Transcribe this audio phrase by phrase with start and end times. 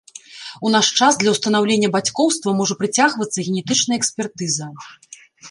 [0.69, 4.73] У наш час для ўстанаўлення бацькоўства можа прыцягвацца генетычная экспертыза.